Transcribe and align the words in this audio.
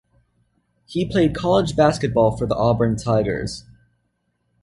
He 0.87 1.05
played 1.05 1.35
college 1.35 1.75
basketball 1.75 2.35
for 2.35 2.47
the 2.47 2.55
Auburn 2.55 2.95
Tigers. 2.95 3.65